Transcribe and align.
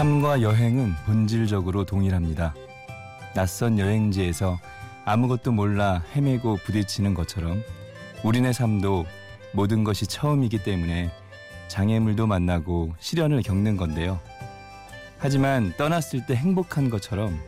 삶과 0.00 0.40
여행은 0.40 0.94
본질적으로 1.04 1.84
동일합니다. 1.84 2.54
낯선 3.34 3.78
여행지에서 3.78 4.58
아무것도 5.04 5.52
몰라 5.52 6.02
헤매고 6.16 6.56
부딪히는 6.64 7.12
것처럼 7.12 7.62
우리네 8.24 8.54
삶도 8.54 9.04
모든 9.52 9.84
것이 9.84 10.06
처음이기 10.06 10.62
때문에 10.62 11.10
장애물도 11.68 12.26
만나고 12.26 12.94
시련을 12.98 13.42
겪는 13.42 13.76
건데요. 13.76 14.18
하지만 15.18 15.74
떠났을 15.76 16.24
때 16.24 16.34
행복한 16.34 16.88
것처럼 16.88 17.38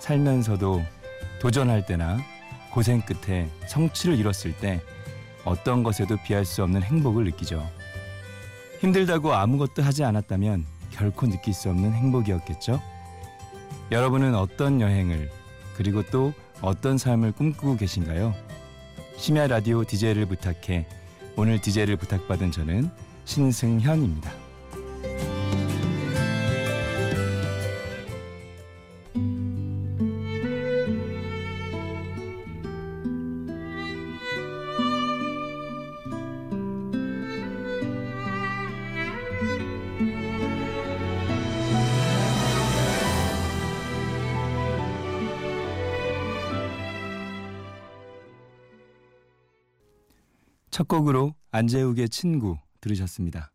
살면서도 0.00 0.82
도전할 1.40 1.86
때나 1.86 2.18
고생 2.72 3.00
끝에 3.00 3.48
성취를 3.68 4.18
이뤘을 4.18 4.56
때 4.60 4.80
어떤 5.44 5.84
것에도 5.84 6.16
비할 6.16 6.44
수 6.44 6.64
없는 6.64 6.82
행복을 6.82 7.26
느끼죠. 7.26 7.64
힘들다고 8.80 9.34
아무것도 9.34 9.84
하지 9.84 10.02
않았다면 10.02 10.71
결코 10.92 11.26
느낄 11.26 11.54
수 11.54 11.68
없는 11.70 11.92
행복이었겠죠? 11.92 12.80
여러분은 13.90 14.34
어떤 14.34 14.80
여행을 14.80 15.30
그리고 15.76 16.02
또 16.04 16.32
어떤 16.60 16.98
삶을 16.98 17.32
꿈꾸고 17.32 17.76
계신가요? 17.76 18.34
심야 19.16 19.46
라디오 19.46 19.84
DJ를 19.84 20.26
부탁해 20.26 20.86
오늘 21.36 21.60
DJ를 21.60 21.96
부탁받은 21.96 22.52
저는 22.52 22.90
신승현입니다. 23.24 24.41
첫 50.72 50.88
곡으로 50.88 51.34
안재욱의 51.50 52.08
친구 52.08 52.56
들으셨습니다. 52.80 53.52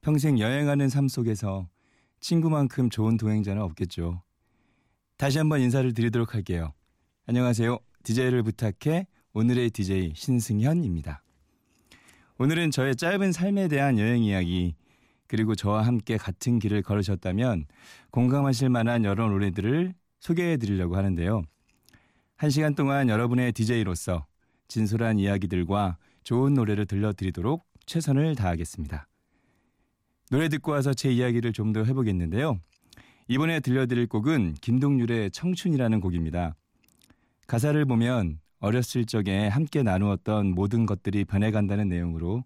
평생 0.00 0.38
여행하는 0.38 0.88
삶 0.88 1.06
속에서 1.06 1.68
친구만큼 2.20 2.88
좋은 2.88 3.18
동행자는 3.18 3.60
없겠죠. 3.60 4.22
다시 5.18 5.36
한번 5.36 5.60
인사를 5.60 5.92
드리도록 5.92 6.32
할게요. 6.32 6.72
안녕하세요. 7.26 7.78
DJ를 8.02 8.42
부탁해 8.44 9.08
오늘의 9.34 9.72
DJ 9.72 10.14
신승현입니다. 10.16 11.22
오늘은 12.38 12.70
저의 12.70 12.96
짧은 12.96 13.32
삶에 13.32 13.68
대한 13.68 13.98
여행 13.98 14.24
이야기 14.24 14.74
그리고 15.26 15.54
저와 15.54 15.82
함께 15.82 16.16
같은 16.16 16.58
길을 16.58 16.80
걸으셨다면 16.80 17.66
공감하실 18.10 18.70
만한 18.70 19.04
여러 19.04 19.28
노래들을 19.28 19.92
소개해 20.20 20.56
드리려고 20.56 20.96
하는데요. 20.96 21.42
한 22.36 22.48
시간 22.48 22.74
동안 22.74 23.10
여러분의 23.10 23.52
DJ로서 23.52 24.24
진솔한 24.68 25.18
이야기들과 25.18 25.98
좋은 26.24 26.54
노래를 26.54 26.86
들려드리도록 26.86 27.64
최선을 27.86 28.34
다하겠습니다. 28.36 29.08
노래 30.30 30.48
듣고 30.48 30.72
와서 30.72 30.94
제 30.94 31.10
이야기를 31.12 31.52
좀 31.52 31.72
더 31.72 31.84
해보겠는데요. 31.84 32.60
이번에 33.28 33.60
들려드릴 33.60 34.08
곡은 34.08 34.54
김동률의 34.60 35.30
청춘이라는 35.30 36.00
곡입니다. 36.00 36.54
가사를 37.46 37.84
보면 37.84 38.40
어렸을 38.60 39.04
적에 39.06 39.48
함께 39.48 39.82
나누었던 39.82 40.54
모든 40.54 40.86
것들이 40.86 41.24
변해간다는 41.24 41.88
내용으로 41.88 42.44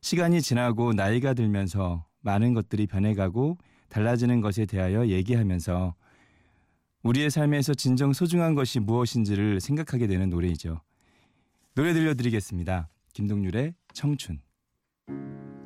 시간이 0.00 0.40
지나고 0.40 0.92
나이가 0.92 1.34
들면서 1.34 2.06
많은 2.20 2.54
것들이 2.54 2.86
변해가고 2.86 3.58
달라지는 3.88 4.40
것에 4.40 4.66
대하여 4.66 5.08
얘기하면서 5.08 5.94
우리의 7.02 7.30
삶에서 7.30 7.74
진정 7.74 8.12
소중한 8.12 8.54
것이 8.54 8.78
무엇인지를 8.78 9.60
생각하게 9.60 10.06
되는 10.06 10.30
노래이죠. 10.30 10.80
노래 11.74 11.92
들려드리겠습니다. 11.92 12.88
김동률의 13.20 13.74
청춘 13.92 14.40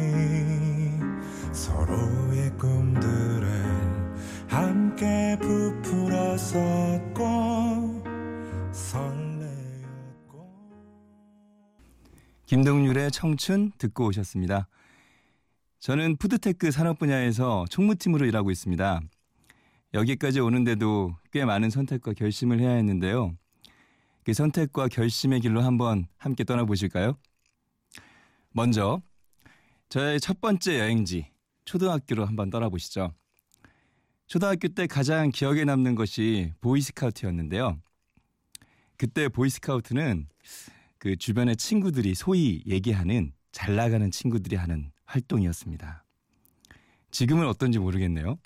서로의 1.55 2.51
꿈들을 2.59 3.49
함께 4.47 5.39
부풀었었고 5.41 7.25
설레었고 8.73 10.53
김동률의 12.45 13.11
청춘 13.11 13.73
듣고 13.79 14.09
오셨습니다. 14.09 14.69
저는 15.85 16.17
food 16.17 16.44
tech 16.44 16.71
산업 16.71 16.99
분야에서 16.99 17.67
총무팀으로 17.69 18.25
일하고 18.25 18.51
있습니다. 18.51 19.03
여기까지 19.93 20.41
오는데도 20.41 21.15
꽤 21.31 21.45
많은 21.45 21.69
선택과 21.69 22.15
결심을 22.15 22.59
해야 22.59 22.71
했는데요. 22.71 23.37
그 24.25 24.33
선택과 24.33 24.89
결심의 24.89 25.41
길로 25.41 25.61
한번 25.61 26.07
함께 26.17 26.43
떠나보실까요? 26.43 27.19
먼저 28.53 29.03
저의 29.91 30.21
첫 30.21 30.41
번째 30.41 30.81
여행지 30.81 31.27
초등학교로 31.67 32.25
한번 32.25 32.49
떠나보시죠. 32.49 33.13
초등학교 34.27 34.69
때 34.69 34.87
가장 34.87 35.29
기억에 35.29 35.65
남는 35.65 35.97
것이 35.97 36.55
보이스카우트였는데요. 36.63 37.79
그때 38.97 39.29
보이스카우트는 39.29 40.29
그 40.97 41.17
주변의 41.17 41.57
친구들이 41.59 42.15
소위 42.15 42.63
얘기하는 42.67 43.35
잘 43.53 43.77
나가는 43.77 44.11
친구들이 44.11 44.57
하는 44.57 44.94
활동이었습니다. 45.15 46.05
지금은 47.11 47.47
어떤지 47.47 47.79
모르겠네요. 47.79 48.37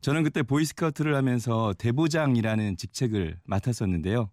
저는 0.00 0.24
그때 0.24 0.42
보이스카우트를 0.42 1.14
하면서 1.14 1.74
대보장이라는 1.78 2.76
직책을 2.76 3.38
맡았었는데요. 3.44 4.30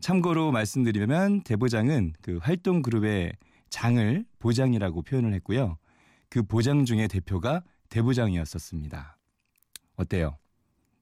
참고로 0.00 0.50
말씀드리면 0.50 1.42
대보장은 1.42 2.14
그 2.20 2.38
활동 2.42 2.82
그룹의 2.82 3.32
장을 3.70 4.24
보장이라고 4.38 5.02
표현을 5.02 5.32
했고요. 5.34 5.78
그 6.28 6.42
보장 6.42 6.84
중에 6.84 7.06
대표가 7.06 7.62
대보장이었었습니다. 7.90 9.18
어때요? 9.96 10.36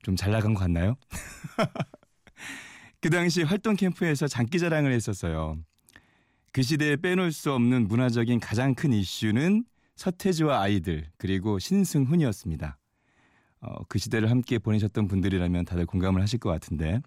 좀 0.02 0.16
잘 0.16 0.32
나간 0.32 0.52
것 0.52 0.60
같나요? 0.60 0.96
그 3.00 3.08
당시 3.08 3.42
활동 3.42 3.76
캠프에서 3.76 4.26
장기자랑을 4.26 4.92
했었어요. 4.92 5.58
그 6.52 6.62
시대에 6.62 6.96
빼놓을 6.96 7.32
수 7.32 7.50
없는 7.52 7.88
문화적인 7.88 8.38
가장 8.38 8.74
큰 8.74 8.92
이슈는 8.92 9.64
서태지와 9.96 10.60
아이들 10.60 11.10
그리고 11.16 11.58
신승훈이었습니다. 11.58 12.78
어, 13.62 13.84
그 13.88 13.98
시대를 13.98 14.30
함께 14.30 14.58
보내셨던 14.58 15.08
분들이라면 15.08 15.64
다들 15.64 15.86
공감을 15.86 16.20
하실 16.20 16.38
것 16.38 16.50
같은데 16.50 17.00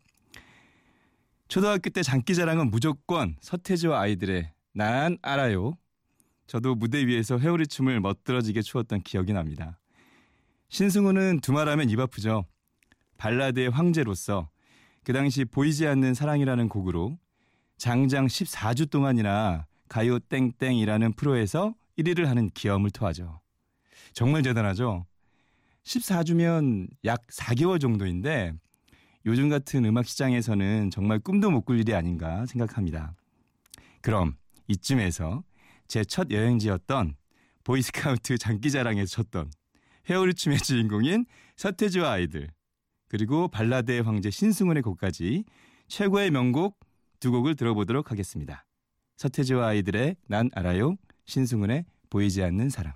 초등학교 1.47 1.91
때 1.91 2.01
장기자랑은 2.01 2.72
무조건 2.72 3.35
서태지와 3.39 4.01
아이들의 4.01 4.51
난 4.73 5.17
알아요. 5.22 5.78
저도 6.47 6.73
무대 6.73 7.05
위에서 7.05 7.38
회오리 7.38 7.67
춤을 7.67 8.00
멋들어지게 8.00 8.63
추었던 8.63 9.01
기억이 9.01 9.34
납니다. 9.34 9.79
신승훈은 10.69 11.41
두말하면 11.41 11.91
입 11.91 12.00
아프죠. 12.00 12.45
발라드의 13.17 13.69
황제로서 13.69 14.50
그 15.03 15.14
당시 15.14 15.46
보이지 15.46 15.85
않는 15.87 16.16
사랑이라는 16.16 16.67
곡으로 16.67 17.19
장장 17.77 18.27
14주 18.27 18.89
동안이나 18.89 19.66
가요 19.89 20.19
땡땡이라는 20.19 21.13
프로에서 21.13 21.75
1위를 21.97 22.25
하는 22.25 22.49
기염을 22.49 22.89
토하죠. 22.91 23.39
정말 24.13 24.41
대단하죠. 24.41 25.05
14주면 25.83 26.87
약 27.05 27.25
4개월 27.27 27.79
정도인데 27.79 28.53
요즘 29.25 29.49
같은 29.49 29.85
음악 29.85 30.05
시장에서는 30.07 30.89
정말 30.91 31.19
꿈도 31.19 31.51
못 31.51 31.61
꿀 31.66 31.79
일이 31.79 31.93
아닌가 31.93 32.45
생각합니다. 32.45 33.13
그럼 34.01 34.35
이쯤에서 34.67 35.43
제 35.87 36.03
첫 36.03 36.31
여행지였던 36.31 37.16
보이스카우트 37.63 38.37
장기자랑에서 38.37 39.07
쳤던 39.11 39.51
헤어리춤의 40.09 40.59
주인공인 40.59 41.25
서태지와 41.57 42.11
아이들 42.13 42.49
그리고 43.07 43.47
발라드의 43.47 44.01
황제 44.01 44.29
신승훈의 44.31 44.81
곡까지 44.83 45.43
최고의 45.87 46.31
명곡 46.31 46.79
두 47.25 47.31
곡을 47.31 47.55
들어보도록 47.55 48.11
하겠습니다. 48.11 48.67
서태지와 49.17 49.69
아이들의 49.69 50.16
난 50.27 50.51
알아요, 50.53 50.95
신승훈의 51.25 51.85
보이지 52.11 52.43
않는 52.43 52.69
사랑. 52.69 52.93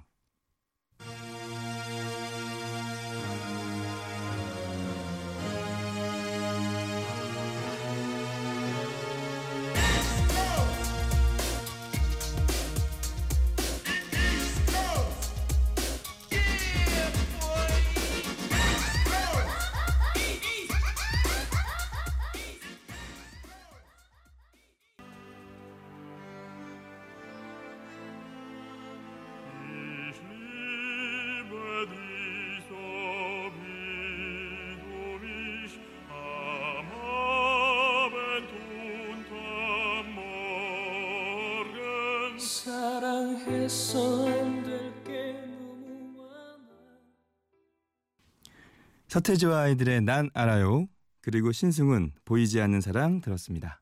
서태지와 49.07 49.61
아이들의 49.61 50.01
난 50.01 50.29
알아요. 50.35 50.87
그리고 51.21 51.51
신승훈 51.51 52.13
보이지 52.25 52.61
않는 52.61 52.81
사랑 52.81 53.21
들었습니다. 53.21 53.81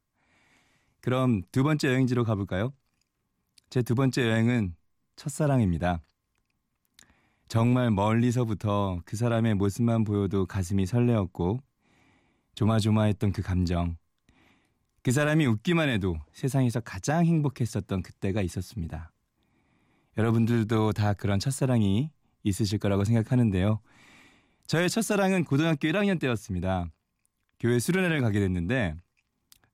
그럼 1.01 1.41
두 1.51 1.63
번째 1.63 1.89
여행지로 1.89 2.23
가볼까요? 2.23 2.73
제 3.69 3.81
두 3.81 3.95
번째 3.95 4.23
여행은 4.29 4.75
첫사랑입니다. 5.17 6.01
정말 7.49 7.91
멀리서부터 7.91 9.01
그 9.03 9.17
사람의 9.17 9.55
모습만 9.55 10.05
보여도 10.05 10.45
가슴이 10.45 10.85
설레었고 10.85 11.59
조마조마했던 12.55 13.33
그 13.33 13.41
감정. 13.41 13.97
그 15.03 15.11
사람이 15.11 15.45
웃기만 15.45 15.89
해도 15.89 16.17
세상에서 16.33 16.79
가장 16.79 17.25
행복했었던 17.25 18.01
그때가 18.01 18.41
있었습니다. 18.41 19.11
여러분들도 20.17 20.93
다 20.93 21.13
그런 21.13 21.39
첫사랑이 21.39 22.09
있으실 22.43 22.79
거라고 22.79 23.03
생각하는데요. 23.03 23.79
저의 24.65 24.89
첫사랑은 24.89 25.43
고등학교 25.45 25.87
1학년 25.87 26.19
때였습니다. 26.19 26.87
교회 27.59 27.79
수련회를 27.79 28.21
가게 28.21 28.39
됐는데 28.39 28.95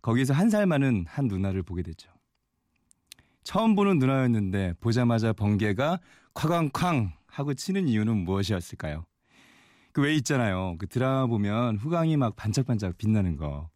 거기서 0.02 0.34
한 0.34 0.50
살 0.50 0.66
많은 0.66 1.06
한 1.08 1.28
누나를 1.28 1.64
보게 1.64 1.82
됐죠. 1.82 2.12
처음 3.44 3.76
보는 3.76 4.00
누나였는데 4.00 4.74
보자마자 4.80 5.34
번개가 5.34 6.00
쾅쾅쾅 6.34 7.14
하고 7.28 7.54
치는 7.54 7.88
이유는 7.88 8.18
무엇이었을까요? 8.24 9.06
그 9.92 10.02
왜 10.02 10.14
있잖아요. 10.16 10.76
그 10.80 10.88
드라마 10.88 11.28
보면 11.28 11.78
후광이 11.78 12.18
막 12.18 12.36
반짝반짝 12.36 12.98
빛나는 12.98 13.38
거. 13.38 13.70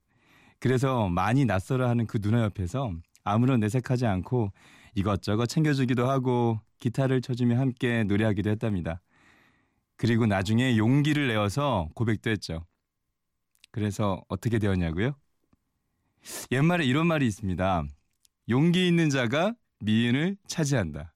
그래서 0.59 1.07
많이 1.09 1.45
낯설어 1.45 1.87
하는 1.87 2.07
그 2.07 2.19
누나 2.19 2.41
옆에서 2.43 2.91
아무런 3.23 3.59
내색하지 3.59 4.05
않고 4.07 4.51
이것저것 4.97 5.45
챙겨주기도 5.45 6.09
하고 6.09 6.59
기타를 6.79 7.21
쳐주며 7.21 7.59
함께 7.59 8.03
노래하기도 8.03 8.49
했답니다. 8.49 8.99
그리고 9.95 10.25
나중에 10.25 10.75
용기를 10.75 11.27
내어서 11.27 11.88
고백도 11.94 12.31
했죠. 12.31 12.65
그래서 13.71 14.23
어떻게 14.27 14.57
되었냐고요? 14.57 15.15
옛말에 16.51 16.83
이런 16.83 17.05
말이 17.05 17.27
있습니다. 17.27 17.83
용기 18.49 18.88
있는 18.88 19.11
자가 19.11 19.53
미인을 19.81 20.35
차지한다. 20.47 21.13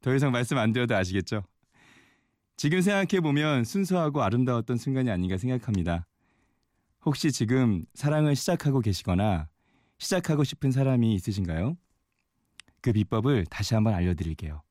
더 0.00 0.14
이상 0.14 0.32
말씀 0.32 0.56
안 0.56 0.72
드려도 0.72 0.96
아시겠죠? 0.96 1.42
지금 2.56 2.80
생각해 2.80 3.20
보면 3.20 3.64
순수하고 3.64 4.22
아름다웠던 4.22 4.78
순간이 4.78 5.10
아닌가 5.10 5.36
생각합니다. 5.36 6.06
혹시 7.04 7.30
지금 7.30 7.84
사랑을 7.92 8.34
시작하고 8.36 8.80
계시거나 8.80 9.50
시작하고 9.98 10.44
싶은 10.44 10.70
사람이 10.70 11.12
있으신가요? 11.12 11.76
그 12.80 12.92
비법을 12.92 13.46
다시 13.46 13.74
한번 13.74 13.94
알려드릴게요. 13.94 14.62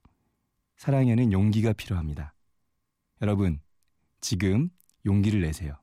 사랑에는 0.78 1.32
용기가 1.32 1.74
필요합니다. 1.74 2.34
여러분, 3.22 3.60
지금 4.22 4.70
용기를 5.06 5.42
내세요. 5.42 5.78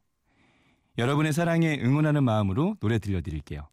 여러분의 0.99 1.33
사랑에 1.33 1.79
응원하는 1.83 2.25
마음으로 2.25 2.77
노래 2.81 2.99
들려드릴게요. 2.99 3.69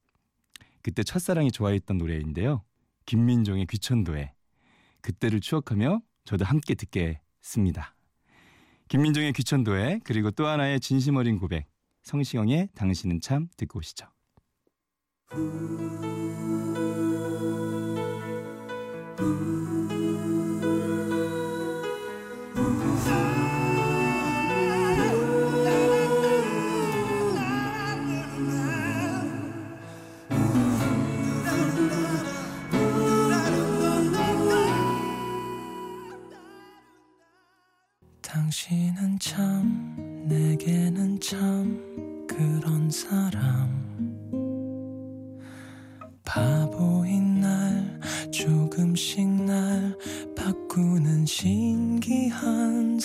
그때 0.81 1.03
첫사랑이 1.03 1.51
좋아했던 1.51 1.97
노래인데요. 1.97 2.63
김민종의 3.05 3.65
귀천도에 3.67 4.33
그때를 5.01 5.39
추억하며 5.39 6.01
저도 6.25 6.45
함께 6.45 6.75
듣겠습니다. 6.75 7.95
김민종의 8.89 9.33
귀천도에 9.33 10.01
그리고 10.03 10.31
또 10.31 10.47
하나의 10.47 10.79
진심 10.79 11.15
어린 11.15 11.39
고백 11.39 11.67
성시경의 12.03 12.69
당신은 12.75 13.21
참 13.21 13.47
듣고 13.55 13.79
오시죠. 13.79 14.07
당 19.23 19.82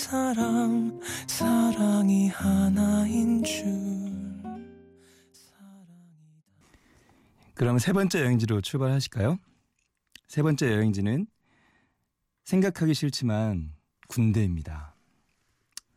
사람 0.09 0.99
사랑이 1.27 2.29
하나인 2.29 3.45
줄 3.45 3.63
그럼 7.53 7.79
세 7.79 7.93
번째 7.93 8.23
여행지로 8.23 8.63
출발하실까요? 8.63 9.39
세 10.27 10.41
번째 10.41 10.73
여행지는 10.73 11.27
생각하기 12.45 12.95
싫지만 12.95 13.75
군대입니다. 14.09 14.95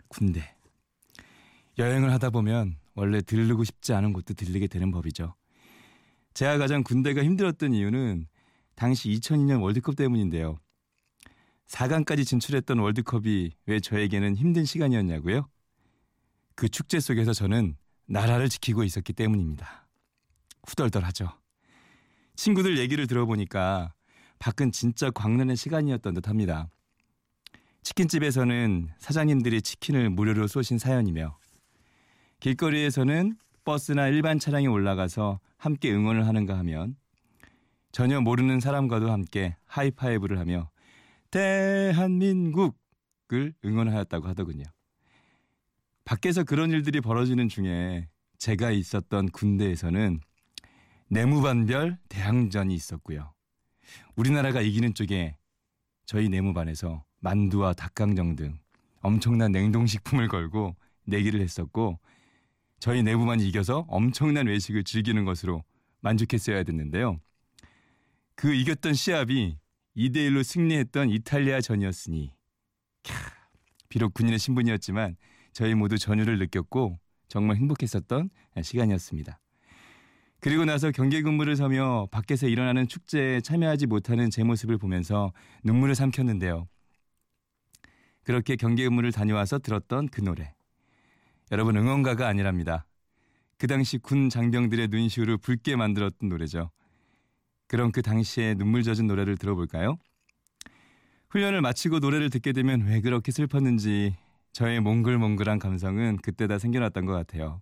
군대. 0.10 0.58
여행을 1.78 2.12
하다 2.12 2.32
보면 2.32 2.76
원래 2.96 3.22
들르고 3.22 3.64
싶지 3.64 3.94
않은 3.94 4.12
곳도 4.12 4.34
들리게 4.34 4.68
되는 4.68 4.92
법이죠. 4.92 5.36
제가 6.34 6.58
가장 6.58 6.84
군대가 6.84 7.24
힘들었던 7.24 7.74
이유는 7.74 8.28
당시 8.76 9.08
2002년 9.08 9.62
월드컵 9.62 9.96
때문인데요. 9.96 10.60
4강까지 11.72 12.26
진출했던 12.26 12.80
월드컵이 12.80 13.52
왜 13.66 13.80
저에게는 13.80 14.36
힘든 14.36 14.66
시간이었냐고요? 14.66 15.48
그 16.56 16.68
축제 16.68 17.00
속에서 17.00 17.34
저는 17.34 17.78
나라를 18.08 18.50
지키고 18.50 18.84
있었기 18.84 19.14
때문입니다. 19.14 19.88
후덜덜하죠. 20.68 21.30
친구들 22.36 22.78
얘기를 22.78 23.08
들어보니까 23.08 23.94
밖은 24.40 24.72
진짜 24.72 25.10
광란의 25.12 25.56
시간이었던 25.56 26.14
듯 26.14 26.28
합니다. 26.28 26.68
치킨집에서는 27.84 28.90
사장님들이 28.98 29.62
치킨을 29.62 30.10
무료로 30.10 30.48
쏘신 30.48 30.78
사연이며 30.78 31.38
길거리에서는 32.42 33.38
버스나 33.64 34.08
일반 34.08 34.40
차량에 34.40 34.68
올라가서 34.68 35.40
함께 35.58 35.92
응원을 35.94 36.28
하는가 36.28 36.58
하면 36.60 36.96
전혀 37.92 38.20
모르는 38.20 38.60
사람과도 38.60 39.12
함께 39.12 39.56
하이파이브를 39.68 40.38
하며 40.40 40.70
대한민국을 41.32 42.74
응원하였다고 43.64 44.28
하더군요. 44.28 44.66
밖에서 46.06 46.44
그런 46.44 46.72
일들이 46.72 47.02
벌어지는 47.02 47.48
중에 47.50 48.10
제가 48.38 48.72
있었던 48.72 49.30
군대에서는 49.30 50.20
내무반별 51.10 51.98
대항전이 52.10 52.74
있었고요. 52.74 53.34
우리나라가 54.16 54.62
이기는 54.62 54.94
쪽에 54.94 55.36
저희 56.06 56.30
내무반에서 56.30 57.04
만두와 57.20 57.74
닭강정 57.74 58.36
등 58.36 58.60
엄청난 59.02 59.52
냉동식품을 59.52 60.28
걸고 60.28 60.76
내기를 61.06 61.42
했었고 61.42 62.00
저희 62.80 63.04
내부만이 63.04 63.48
이겨서 63.48 63.86
엄청난 63.88 64.48
외식을 64.48 64.84
즐기는 64.84 65.24
것으로 65.24 65.64
만족했어야 66.02 66.64
됐는데요. 66.64 67.20
그 68.36 68.54
이겼던 68.54 68.94
시합이 68.94 69.58
2대1로 69.98 70.44
승리했던 70.44 71.10
이탈리아 71.10 71.62
전이었으니 71.62 72.34
캬, 73.04 73.14
비록 73.90 74.14
군인의 74.14 74.40
신분이었지만 74.40 75.16
저희 75.54 75.76
모두 75.76 75.98
전율을 75.98 76.40
느꼈고 76.40 76.98
정말 77.28 77.58
행복했었던 77.58 78.30
시간이었습니다. 78.62 79.40
그리고 80.40 80.66
나서 80.66 80.92
경계 80.92 81.22
근무를 81.22 81.56
서며 81.56 82.08
밖에서 82.12 82.48
일어나는 82.48 82.88
축제에 82.88 83.42
참여하지 83.42 83.86
못하는 83.86 84.30
제 84.30 84.44
모습을 84.44 84.78
보면서 84.78 85.32
눈물을 85.64 85.94
삼켰는데요. 85.94 86.68
그렇게 88.24 88.56
경계 88.56 88.86
근무를 88.86 89.12
다녀와서 89.12 89.60
들었던 89.60 90.08
그 90.08 90.22
노래. 90.22 90.56
여러분 91.52 91.78
응원가가 91.78 92.28
아니랍니다. 92.28 92.86
그 93.58 93.68
당시 93.68 93.98
군 93.98 94.30
장병들의 94.30 94.88
눈시울을 94.88 95.38
붉게 95.38 95.76
만들었던 95.76 96.30
노래죠. 96.30 96.72
그럼 97.72 97.94
그 97.94 98.02
당시에 98.02 98.54
눈물 98.56 98.84
젖은 98.84 99.08
노래를 99.08 99.38
들어볼까요? 99.38 99.96
훈련을 101.30 101.62
마치고 101.62 102.00
노래를 102.00 102.30
듣게 102.30 102.52
되면 102.52 102.82
왜 102.82 103.00
그렇게 103.00 103.32
슬펐는지 103.32 104.18
저의 104.52 104.82
몽글몽글한 104.82 105.58
감성은 105.58 106.18
그때 106.22 106.48
다 106.48 106.60
생겨났던 106.60 107.06
것 107.06 107.14
같아요. 107.14 107.62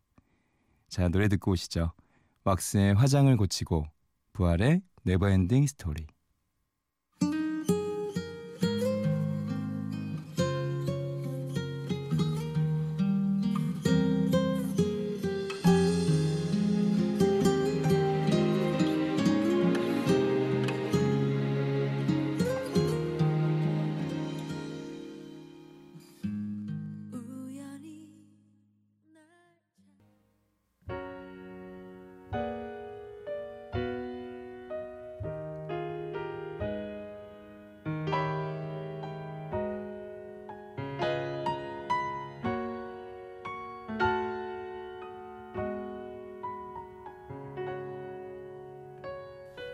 자, 0.88 1.10
노래 1.10 1.28
듣고 1.28 1.52
오시죠. 1.52 1.92
왁스의 2.44 2.96
화장을 2.96 3.38
고치고 3.38 3.86
부활의 4.34 4.82
Never 5.04 5.33
Ending 5.33 5.68
Story. 5.68 6.08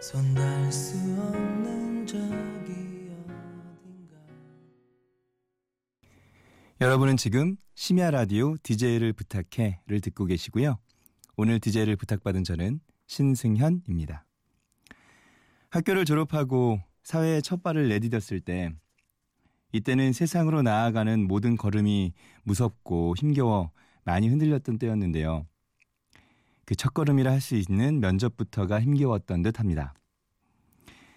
손 0.05 0.23
수 0.71 0.95
없는 1.19 2.05
적이 2.05 3.09
어딘가 3.09 4.15
여러분은 6.79 7.17
지금 7.17 7.57
심야 7.73 8.11
라디오 8.11 8.55
DJ를 8.61 9.13
부탁해를 9.13 10.01
듣고 10.01 10.25
계시고요. 10.25 10.77
오늘 11.37 11.59
DJ를 11.59 11.95
부탁받은 11.95 12.43
저는 12.43 12.81
신승현입니다. 13.07 14.27
학교를 15.71 16.05
졸업하고 16.05 16.79
사회에 17.01 17.41
첫 17.41 17.63
발을 17.63 17.89
내디뎠을 17.89 18.45
때 18.45 18.71
이때는 19.71 20.13
세상으로 20.13 20.61
나아가는 20.61 21.27
모든 21.27 21.57
걸음이 21.57 22.13
무섭고 22.43 23.15
힘겨워 23.17 23.71
많이 24.03 24.27
흔들렸던 24.27 24.77
때였는데요. 24.77 25.47
그 26.65 26.75
첫걸음이라 26.75 27.31
할 27.31 27.41
수 27.41 27.55
있는 27.55 27.99
면접부터가 27.99 28.81
힘겨웠던 28.81 29.43
듯 29.43 29.59
합니다. 29.59 29.93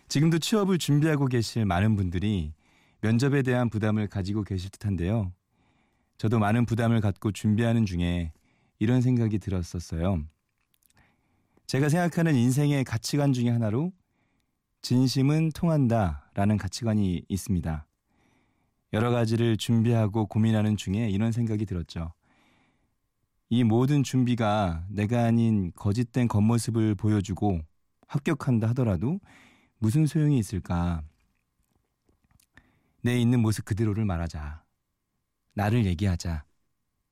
지금도 0.08 0.38
취업을 0.38 0.78
준비하고 0.78 1.26
계실 1.26 1.64
많은 1.64 1.96
분들이 1.96 2.52
면접에 3.00 3.42
대한 3.42 3.70
부담을 3.70 4.08
가지고 4.08 4.42
계실 4.42 4.70
듯한데요. 4.70 5.32
저도 6.18 6.38
많은 6.38 6.66
부담을 6.66 7.00
갖고 7.00 7.30
준비하는 7.32 7.86
중에 7.86 8.32
이런 8.78 9.00
생각이 9.00 9.38
들었었어요. 9.38 10.24
제가 11.66 11.88
생각하는 11.88 12.34
인생의 12.34 12.84
가치관 12.84 13.32
중에 13.32 13.50
하나로 13.50 13.92
진심은 14.82 15.50
통한다 15.54 16.30
라는 16.34 16.56
가치관이 16.56 17.24
있습니다. 17.28 17.86
여러 18.94 19.10
가지를 19.10 19.56
준비하고 19.56 20.26
고민하는 20.26 20.76
중에 20.76 21.10
이런 21.10 21.30
생각이 21.30 21.66
들었죠. 21.66 22.12
이 23.50 23.64
모든 23.64 24.02
준비가 24.02 24.84
내가 24.90 25.24
아닌 25.24 25.72
거짓된 25.74 26.28
겉모습을 26.28 26.94
보여주고 26.94 27.60
합격한다 28.06 28.68
하더라도 28.68 29.20
무슨 29.78 30.06
소용이 30.06 30.38
있을까? 30.38 31.02
내 33.00 33.18
있는 33.18 33.40
모습 33.40 33.64
그대로를 33.64 34.04
말하자. 34.04 34.62
나를 35.54 35.86
얘기하자. 35.86 36.44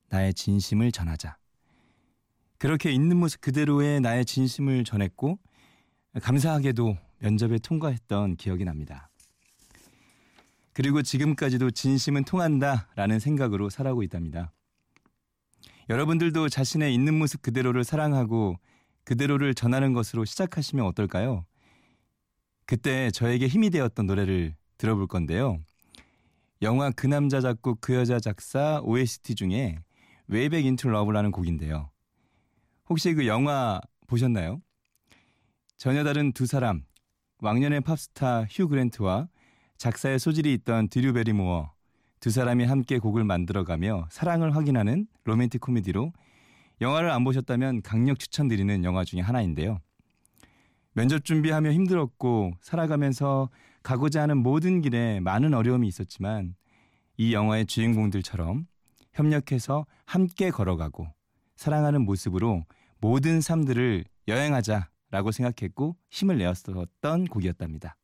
나의 0.09 0.33
진심을 0.33 0.91
전하자. 0.91 1.37
그렇게 2.59 2.91
있는 2.91 3.17
모습 3.17 3.41
그대로의 3.41 3.99
나의 4.01 4.25
진심을 4.25 4.83
전했고 4.83 5.39
감사하게도 6.21 6.97
면접에 7.19 7.57
통과했던 7.57 8.35
기억이 8.35 8.63
납니다. 8.63 9.09
그리고 10.73 11.01
지금까지도 11.01 11.71
진심은 11.71 12.25
통한다라는 12.25 13.19
생각으로 13.19 13.71
살아오고 13.71 14.03
있답니다. 14.03 14.51
여러분들도 15.89 16.49
자신의 16.49 16.93
있는 16.93 17.17
모습 17.17 17.41
그대로를 17.41 17.83
사랑하고 17.83 18.57
그대로를 19.05 19.53
전하는 19.53 19.93
것으로 19.93 20.25
시작하시면 20.25 20.85
어떨까요? 20.85 21.45
그때 22.65 23.09
저에게 23.11 23.47
힘이 23.47 23.69
되었던 23.69 24.05
노래를 24.05 24.55
들어볼 24.77 25.07
건데요. 25.07 25.59
영화 26.61 26.91
그 26.91 27.07
남자 27.07 27.39
작곡 27.39 27.79
그 27.79 27.95
여자 27.95 28.19
작사 28.19 28.81
OST 28.83 29.35
중에 29.35 29.79
Way 30.27 30.43
Back 30.43 30.65
Into 30.65 30.89
Love라는 30.89 31.31
곡인데요. 31.31 31.89
혹시 32.89 33.13
그 33.13 33.25
영화 33.27 33.79
보셨나요? 34.07 34.61
전혀 35.77 36.03
다른 36.03 36.33
두 36.33 36.45
사람, 36.45 36.83
왕년의 37.39 37.81
팝스타 37.81 38.45
휴 38.49 38.67
그랜트와 38.67 39.29
작사에 39.77 40.19
소질이 40.19 40.51
있던 40.55 40.89
드류 40.89 41.13
베리모어 41.13 41.71
두 42.19 42.31
사람이 42.31 42.65
함께 42.65 42.97
곡을 42.97 43.23
만들어가며 43.23 44.07
사랑을 44.09 44.55
확인하는 44.55 45.07
로맨틱 45.23 45.61
코미디로 45.61 46.13
영화를 46.81 47.11
안 47.11 47.23
보셨다면 47.23 47.81
강력 47.81 48.19
추천드리는 48.19 48.83
영화 48.83 49.03
중에 49.03 49.21
하나인데요. 49.21 49.79
면접 50.93 51.23
준비하며 51.25 51.71
힘들었고 51.73 52.53
살아가면서 52.61 53.49
가고자 53.83 54.23
하는 54.23 54.37
모든 54.37 54.81
길에 54.81 55.19
많은 55.19 55.53
어려움이 55.53 55.87
있었지만 55.87 56.55
이 57.17 57.33
영화의 57.33 57.67
주인공들처럼 57.67 58.65
협력해서 59.13 59.85
함께 60.05 60.49
걸어가고 60.49 61.07
사랑하는 61.55 62.01
모습으로 62.01 62.65
모든 62.99 63.41
삶들을 63.41 64.05
여행하자라고 64.27 65.31
생각했고 65.31 65.95
힘을 66.09 66.39
내었었던 66.39 67.25
곡이었답니다. 67.25 67.95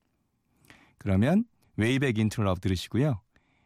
그러면 0.99 1.45
Way 1.77 1.95
Back 1.95 2.19
Into 2.19 2.41
Love 2.41 2.59
들으시고요. 2.61 3.22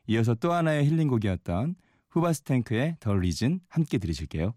이어서 0.07 0.35
또 0.35 0.53
하나의 0.53 0.85
힐링곡이었던 0.85 1.75
후바스탱크의 2.09 2.97
The 2.99 3.13
Reason 3.13 3.59
함께 3.67 3.97
들으실게요. 3.97 4.53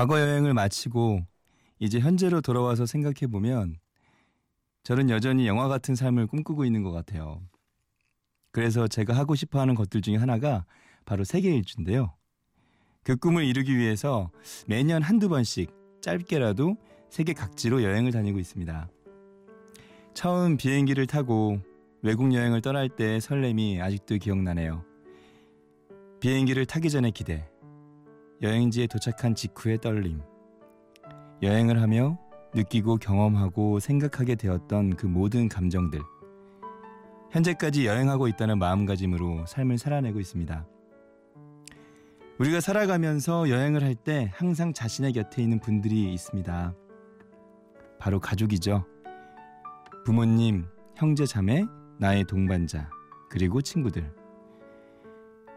과거 0.00 0.18
여행을 0.18 0.54
마치고 0.54 1.26
이제 1.78 2.00
현재로 2.00 2.40
돌아와서 2.40 2.86
생각해 2.86 3.30
보면 3.30 3.76
저는 4.82 5.10
여전히 5.10 5.46
영화 5.46 5.68
같은 5.68 5.94
삶을 5.94 6.26
꿈꾸고 6.26 6.64
있는 6.64 6.82
것 6.82 6.90
같아요. 6.90 7.42
그래서 8.50 8.88
제가 8.88 9.14
하고 9.14 9.34
싶어 9.34 9.60
하는 9.60 9.74
것들 9.74 10.00
중에 10.00 10.16
하나가 10.16 10.64
바로 11.04 11.22
세계 11.22 11.54
일주인데요. 11.54 12.14
그 13.02 13.14
꿈을 13.14 13.44
이루기 13.44 13.76
위해서 13.76 14.30
매년 14.66 15.02
한두 15.02 15.28
번씩 15.28 15.70
짧게라도 16.00 16.78
세계 17.10 17.34
각지로 17.34 17.82
여행을 17.82 18.10
다니고 18.10 18.38
있습니다. 18.38 18.88
처음 20.14 20.56
비행기를 20.56 21.06
타고 21.08 21.60
외국 22.00 22.32
여행을 22.32 22.62
떠날 22.62 22.88
때의 22.88 23.20
설렘이 23.20 23.82
아직도 23.82 24.16
기억나네요. 24.16 24.82
비행기를 26.20 26.64
타기 26.64 26.88
전의 26.88 27.12
기대, 27.12 27.49
여행지에 28.42 28.86
도착한 28.86 29.34
직후의 29.34 29.78
떨림, 29.78 30.22
여행을 31.42 31.82
하며 31.82 32.18
느끼고 32.54 32.96
경험하고 32.96 33.80
생각하게 33.80 34.34
되었던 34.34 34.96
그 34.96 35.06
모든 35.06 35.48
감정들. 35.48 36.00
현재까지 37.30 37.86
여행하고 37.86 38.28
있다는 38.28 38.58
마음가짐으로 38.58 39.44
삶을 39.46 39.76
살아내고 39.78 40.20
있습니다. 40.20 40.66
우리가 42.38 42.60
살아가면서 42.60 43.50
여행을 43.50 43.82
할 43.84 43.94
때 43.94 44.30
항상 44.34 44.72
자신의 44.72 45.12
곁에 45.12 45.42
있는 45.42 45.60
분들이 45.60 46.12
있습니다. 46.14 46.74
바로 47.98 48.18
가족이죠. 48.18 48.86
부모님, 50.06 50.64
형제, 50.96 51.26
자매, 51.26 51.66
나의 51.98 52.24
동반자, 52.24 52.88
그리고 53.28 53.60
친구들. 53.60 54.10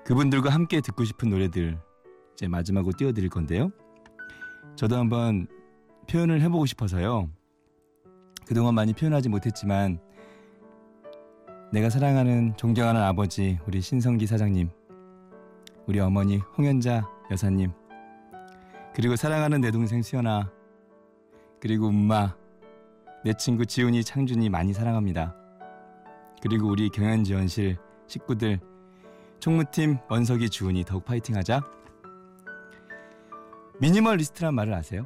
그분들과 0.04 0.50
함께 0.50 0.82
듣고 0.82 1.06
싶은 1.06 1.30
노래들 1.30 1.80
이제 2.34 2.48
마지막으로 2.48 2.94
띄워드릴 2.98 3.30
건데요. 3.30 3.72
저도 4.76 4.98
한번 4.98 5.48
표현을 6.10 6.42
해보고 6.42 6.66
싶어서요. 6.66 7.30
그동안 8.46 8.76
많이 8.76 8.94
표현하지 8.94 9.30
못했지만 9.30 10.00
내가 11.72 11.90
사랑하는 11.90 12.56
존경하는 12.58 13.02
아버지 13.02 13.58
우리 13.66 13.82
신성기 13.82 14.28
사장님 14.28 14.70
우리 15.88 16.00
어머니 16.00 16.38
홍현자 16.38 17.10
여사님 17.32 17.72
그리고 18.94 19.16
사랑하는 19.16 19.62
내 19.62 19.72
동생 19.72 20.02
수연아 20.02 20.52
그리고 21.60 21.88
엄마 21.88 22.36
내 23.24 23.34
친구 23.34 23.66
지훈이 23.66 24.04
창준이 24.04 24.50
많이 24.50 24.74
사랑합니다. 24.74 25.36
그리고 26.42 26.68
우리 26.68 26.90
경연지원실 26.90 27.78
식구들 28.08 28.60
총무팀 29.40 29.98
원석이 30.10 30.50
주은이 30.50 30.84
더욱 30.84 31.06
파이팅하자. 31.06 31.64
미니멀리스트란 33.84 34.56
말을 34.56 34.74
아세요? 34.74 35.06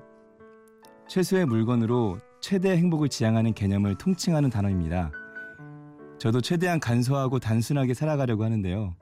최소의 1.08 1.48
물건으로 1.48 2.20
최대 2.40 2.78
행복을 2.78 3.10
지향하는 3.10 3.56
개념을 3.56 3.96
통칭하는 3.96 4.52
단어입니다. 4.52 5.12
저도 6.20 6.42
최대한 6.42 6.80
간소하고 6.80 7.40
단순하게 7.40 7.96
살아가려고 7.96 8.44
하는데요. 8.44 8.94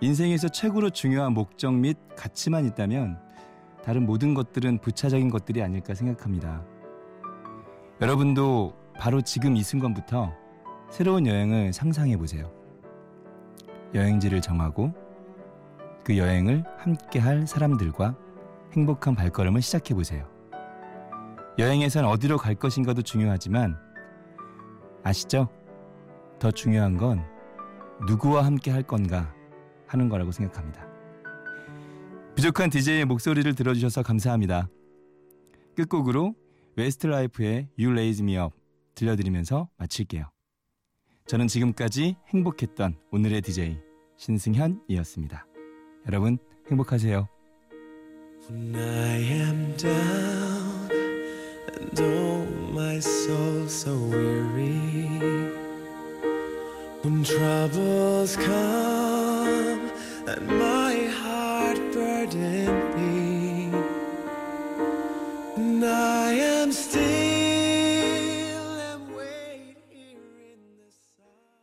인생에서 0.00 0.48
최고로 0.48 0.88
중요한 0.88 1.34
목적 1.34 1.74
및 1.74 1.98
가치만 2.16 2.64
있다면 2.64 3.18
다른 3.84 4.06
모든 4.06 4.32
것들은 4.32 4.78
부차적인 4.78 5.28
것들이 5.28 5.62
아닐까 5.62 5.92
생각합니다. 5.92 6.64
여러분도 8.00 8.72
바로 8.98 9.20
지금 9.20 9.54
이 9.54 9.62
순간부터 9.62 10.32
새로운 10.88 11.26
여행을 11.26 11.74
상상해 11.74 12.16
보세요. 12.16 12.50
여행지를 13.92 14.40
정하고 14.40 14.94
그 16.04 16.16
여행을 16.16 16.64
함께 16.78 17.18
할 17.18 17.46
사람들과 17.46 18.16
행복한 18.72 19.14
발걸음을 19.14 19.62
시작해 19.62 19.94
보세요. 19.94 20.28
여행에선 21.58 22.04
어디로 22.04 22.36
갈 22.38 22.54
것인가도 22.54 23.02
중요하지만 23.02 23.76
아시죠? 25.02 25.48
더 26.38 26.50
중요한 26.50 26.96
건 26.96 27.24
누구와 28.06 28.44
함께 28.44 28.70
할 28.70 28.82
건가 28.82 29.34
하는 29.86 30.08
거라고 30.08 30.30
생각합니다. 30.30 30.86
부족한 32.36 32.70
DJ의 32.70 33.04
목소리를 33.04 33.52
들어주셔서 33.54 34.02
감사합니다. 34.02 34.68
끝곡으로 35.74 36.34
웨스트라이프의 36.76 37.70
You 37.78 37.90
Raise 37.90 38.22
Me 38.22 38.36
Up 38.36 38.54
들려드리면서 38.94 39.68
마칠게요. 39.76 40.30
저는 41.26 41.48
지금까지 41.48 42.16
행복했던 42.28 42.96
오늘의 43.10 43.42
DJ 43.42 43.78
신승현이었습니다. 44.16 45.46
여러분 46.06 46.38
행복하세요. 46.70 47.37
When 48.46 48.76
I 48.76 49.16
am 49.18 49.72
down 49.76 50.90
and 51.74 52.00
oh 52.00 52.46
my 52.72 52.98
soul 53.00 53.68
so 53.68 53.96
weary 53.96 55.10
When 57.02 57.24
troubles 57.24 58.36
come 58.36 59.90
and 60.26 60.46
my 60.46 60.94
heart 61.20 61.78
burden 61.92 62.66
be 62.94 63.76
And 65.56 65.84
I 65.84 66.32
am 66.32 66.72
still 66.72 67.17